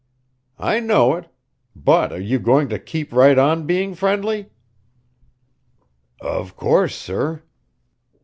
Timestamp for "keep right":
2.79-3.37